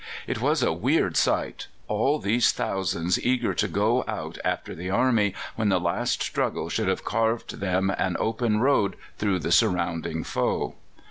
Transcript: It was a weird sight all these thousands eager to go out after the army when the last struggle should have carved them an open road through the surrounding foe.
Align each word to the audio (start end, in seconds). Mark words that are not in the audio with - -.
It 0.25 0.41
was 0.41 0.63
a 0.63 0.73
weird 0.73 1.15
sight 1.15 1.67
all 1.87 2.17
these 2.17 2.51
thousands 2.51 3.23
eager 3.23 3.53
to 3.53 3.67
go 3.67 4.03
out 4.07 4.39
after 4.43 4.73
the 4.73 4.89
army 4.89 5.35
when 5.55 5.69
the 5.69 5.79
last 5.79 6.23
struggle 6.23 6.69
should 6.69 6.87
have 6.87 7.05
carved 7.05 7.59
them 7.59 7.91
an 7.95 8.17
open 8.19 8.61
road 8.61 8.95
through 9.19 9.37
the 9.37 9.51
surrounding 9.51 10.23
foe. 10.23 10.73